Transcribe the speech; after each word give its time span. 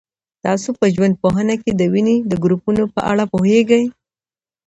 تاسو 0.45 0.69
په 0.79 0.85
ژوندپوهنه 0.95 1.55
کي 1.61 1.71
د 1.75 1.81
وینې 1.93 2.15
د 2.31 2.33
ګروپونو 2.43 2.83
په 2.93 3.01
اړه 3.11 3.23
پوهېږئ؟ 3.33 3.83